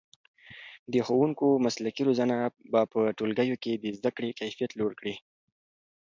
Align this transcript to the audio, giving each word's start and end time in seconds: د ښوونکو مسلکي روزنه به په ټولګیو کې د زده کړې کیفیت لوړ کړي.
د 0.91 0.93
ښوونکو 1.07 1.47
مسلکي 1.65 2.01
روزنه 2.07 2.37
به 2.71 2.81
په 2.93 2.99
ټولګیو 3.17 3.61
کې 3.63 3.71
د 3.83 3.85
زده 3.97 4.09
کړې 4.15 4.35
کیفیت 4.39 4.71
لوړ 4.79 4.91
کړي. 4.99 5.15